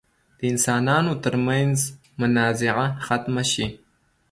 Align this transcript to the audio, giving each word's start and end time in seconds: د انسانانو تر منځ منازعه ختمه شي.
د 0.37 0.39
انسانانو 0.51 1.11
تر 1.23 1.35
منځ 1.47 1.75
منازعه 2.21 2.87
ختمه 3.05 3.43
شي. 3.51 3.67